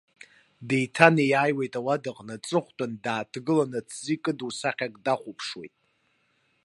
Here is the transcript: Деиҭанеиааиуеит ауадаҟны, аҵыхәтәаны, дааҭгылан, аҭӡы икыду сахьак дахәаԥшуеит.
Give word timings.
Деиҭанеиааиуеит 0.67 1.73
ауадаҟны, 1.79 2.33
аҵыхәтәаны, 2.35 2.95
дааҭгылан, 3.03 3.71
аҭӡы 3.79 4.09
икыду 4.15 4.51
сахьак 4.59 4.93
дахәаԥшуеит. 5.05 5.75